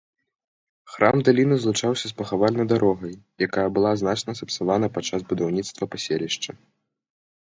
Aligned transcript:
Храм 0.91 1.17
даліны 1.25 1.55
злучаўся 1.65 2.05
з 2.11 2.15
пахавальнай 2.21 2.65
дарогай, 2.73 3.13
якая 3.47 3.65
была 3.75 3.91
значна 4.03 4.35
сапсавана 4.39 4.87
падчас 4.97 5.21
будаўніцтва 5.33 5.83
паселішча. 5.97 6.51